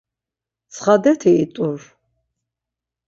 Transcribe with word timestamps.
Mtsxadeti 0.67 1.31
it̆ur. 1.43 1.79